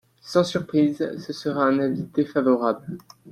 [0.23, 2.97] Sans surprise, ce sera un avis défavorable.